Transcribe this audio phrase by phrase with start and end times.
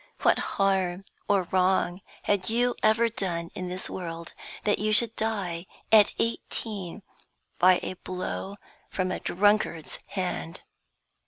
[0.23, 5.67] what harm or wrong had you ever done in this world, that you should die
[5.91, 7.03] at eighteen
[7.59, 8.55] by a blow
[8.89, 10.61] from a drunkard's hand?